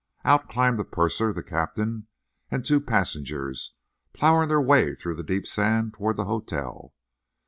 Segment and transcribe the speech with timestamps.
[0.25, 2.07] Out climbed the purser, the captain
[2.49, 3.73] and two passengers,
[4.13, 6.95] ploughing their way through the deep sand toward the hotel.